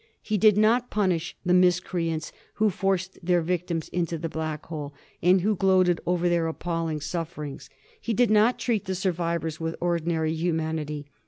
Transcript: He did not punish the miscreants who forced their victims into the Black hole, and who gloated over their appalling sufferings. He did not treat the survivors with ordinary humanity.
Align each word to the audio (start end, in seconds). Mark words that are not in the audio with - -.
He 0.23 0.35
did 0.39 0.57
not 0.57 0.89
punish 0.89 1.37
the 1.45 1.53
miscreants 1.53 2.31
who 2.55 2.71
forced 2.71 3.19
their 3.21 3.43
victims 3.43 3.87
into 3.89 4.17
the 4.17 4.29
Black 4.29 4.65
hole, 4.65 4.95
and 5.21 5.41
who 5.41 5.55
gloated 5.55 6.01
over 6.07 6.27
their 6.27 6.47
appalling 6.47 6.99
sufferings. 7.01 7.69
He 8.01 8.15
did 8.15 8.31
not 8.31 8.57
treat 8.57 8.85
the 8.85 8.95
survivors 8.95 9.59
with 9.59 9.75
ordinary 9.79 10.33
humanity. 10.33 11.05